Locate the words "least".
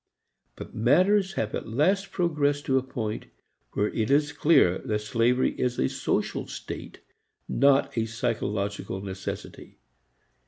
1.67-2.11